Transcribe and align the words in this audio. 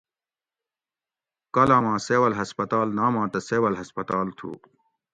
کالاماں 1.53 1.97
سِول 2.05 2.33
ہسپتال 2.41 2.87
ناماں 2.97 3.27
تہ 3.31 3.39
سول 3.47 3.73
ہسپتال 3.81 4.27
تُھو 4.37 4.49